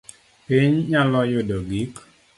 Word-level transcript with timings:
Pinywa 0.45 0.79
nyalo 0.89 1.19
yudo 1.31 1.57
gik 1.69 1.93